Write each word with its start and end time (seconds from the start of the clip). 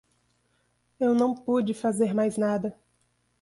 Eu 0.99 1.13
não 1.13 1.35
pude 1.35 1.75
fazer 1.75 2.11
mais 2.11 2.35
nada. 2.35 2.75